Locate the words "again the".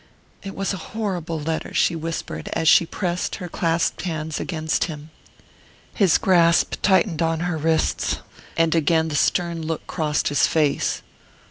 8.73-9.15